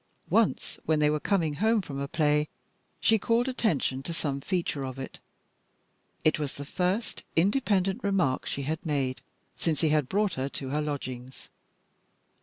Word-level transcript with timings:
Once, 0.31 0.79
when 0.87 0.97
they 0.97 1.11
were 1.11 1.19
coming 1.19 1.53
home 1.61 1.79
from 1.79 1.99
a 1.99 2.07
play, 2.07 2.49
she 2.99 3.19
called 3.19 3.47
attention 3.47 4.01
to 4.01 4.15
some 4.15 4.41
feature 4.41 4.83
of 4.83 4.97
it. 4.97 5.19
It 6.23 6.39
was 6.39 6.55
the 6.55 6.65
first 6.65 7.23
independent 7.35 8.03
remark 8.03 8.47
she 8.47 8.63
had 8.63 8.83
made 8.83 9.21
since 9.55 9.81
he 9.81 9.89
had 9.89 10.09
brought 10.09 10.33
her 10.33 10.49
to 10.49 10.69
her 10.69 10.81
lodgings. 10.81 11.49